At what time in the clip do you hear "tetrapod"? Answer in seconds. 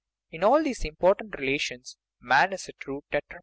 3.11-3.39